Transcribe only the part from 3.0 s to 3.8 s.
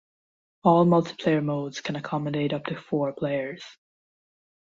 players.